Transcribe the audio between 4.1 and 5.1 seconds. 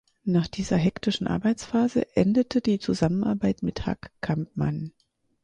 Kampmann.